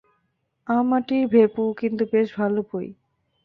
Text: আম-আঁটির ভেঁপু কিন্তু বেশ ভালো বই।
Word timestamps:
আম-আঁটির 0.67 1.27
ভেঁপু 1.27 1.63
কিন্তু 1.73 2.03
বেশ 2.11 2.27
ভালো 2.37 2.59
বই। 2.71 2.87